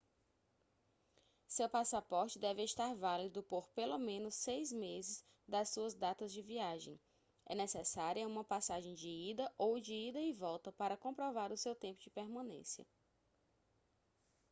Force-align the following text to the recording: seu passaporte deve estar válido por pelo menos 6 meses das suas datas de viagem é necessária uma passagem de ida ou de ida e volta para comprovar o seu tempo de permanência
seu 1.47 1.69
passaporte 1.69 2.39
deve 2.39 2.63
estar 2.63 2.95
válido 2.95 3.43
por 3.43 3.69
pelo 3.69 3.99
menos 3.99 4.33
6 4.33 4.71
meses 4.71 5.23
das 5.47 5.69
suas 5.69 5.93
datas 5.93 6.31
de 6.33 6.41
viagem 6.41 6.99
é 7.45 7.53
necessária 7.53 8.27
uma 8.27 8.43
passagem 8.43 8.95
de 8.95 9.07
ida 9.07 9.53
ou 9.59 9.79
de 9.79 9.93
ida 9.93 10.19
e 10.19 10.33
volta 10.33 10.71
para 10.71 10.97
comprovar 10.97 11.51
o 11.51 11.55
seu 11.57 11.75
tempo 11.75 12.01
de 12.01 12.09
permanência 12.09 12.83